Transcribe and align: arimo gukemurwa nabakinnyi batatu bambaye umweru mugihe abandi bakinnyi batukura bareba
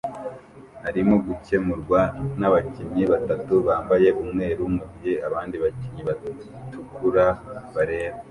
arimo 0.89 1.15
gukemurwa 1.25 2.01
nabakinnyi 2.39 3.03
batatu 3.13 3.53
bambaye 3.67 4.09
umweru 4.21 4.63
mugihe 4.75 5.13
abandi 5.27 5.55
bakinnyi 5.63 6.01
batukura 6.09 7.25
bareba 7.75 8.17